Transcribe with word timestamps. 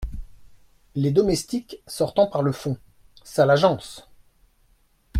Les 0.95 1.11
Domestiques, 1.11 1.83
sortant 1.85 2.25
par 2.25 2.41
le 2.41 2.51
fond.— 2.51 2.75
Sale 3.23 3.51
agence! 3.51 4.09